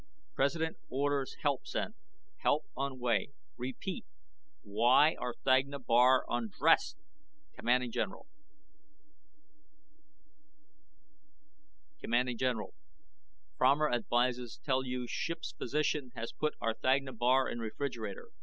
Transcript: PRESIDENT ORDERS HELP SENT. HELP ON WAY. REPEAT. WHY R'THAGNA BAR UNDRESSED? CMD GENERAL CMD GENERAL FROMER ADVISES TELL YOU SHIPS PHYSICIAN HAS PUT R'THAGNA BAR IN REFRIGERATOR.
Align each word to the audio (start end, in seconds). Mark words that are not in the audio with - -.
PRESIDENT 0.33 0.77
ORDERS 0.89 1.35
HELP 1.43 1.67
SENT. 1.67 1.93
HELP 2.37 2.63
ON 2.75 2.97
WAY. 2.97 3.33
REPEAT. 3.55 4.03
WHY 4.63 5.15
R'THAGNA 5.21 5.77
BAR 5.77 6.25
UNDRESSED? 6.27 6.97
CMD 7.59 7.91
GENERAL 7.91 8.25
CMD 12.03 12.35
GENERAL 12.35 12.73
FROMER 13.59 13.89
ADVISES 13.91 14.59
TELL 14.65 14.85
YOU 14.87 15.05
SHIPS 15.07 15.51
PHYSICIAN 15.59 16.13
HAS 16.15 16.33
PUT 16.33 16.55
R'THAGNA 16.59 17.13
BAR 17.13 17.47
IN 17.47 17.59
REFRIGERATOR. 17.59 18.29